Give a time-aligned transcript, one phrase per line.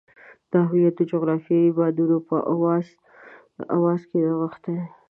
[0.51, 4.77] دا هویت د جغرافیې د بادونو په اوازونو کې نغښتی.